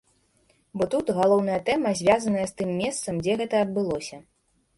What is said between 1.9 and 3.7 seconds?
звязаная з тым месцам, дзе гэта